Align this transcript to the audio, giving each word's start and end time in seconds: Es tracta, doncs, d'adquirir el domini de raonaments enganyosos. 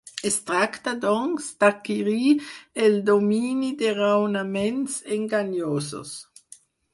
Es 0.27 0.35
tracta, 0.45 0.93
doncs, 1.01 1.49
d'adquirir 1.63 2.31
el 2.87 2.97
domini 3.11 3.69
de 3.83 3.93
raonaments 3.99 4.97
enganyosos. 5.19 6.17